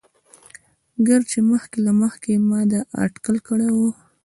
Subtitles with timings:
[1.07, 3.89] ګر چې مخکې له مخکې يې ما دا اتکل کړى وو.